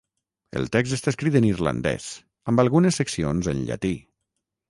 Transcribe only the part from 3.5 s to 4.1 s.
en llatí.